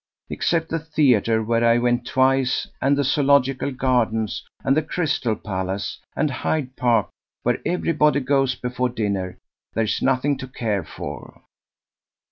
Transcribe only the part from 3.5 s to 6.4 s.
Gardens and the Crystal Palace, and